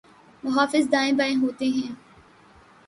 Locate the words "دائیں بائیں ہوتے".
0.91-1.65